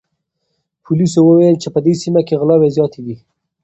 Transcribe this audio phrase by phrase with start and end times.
[0.83, 3.15] پولیسو وویل چې په دې سیمه کې غلاوې زیاتې دي.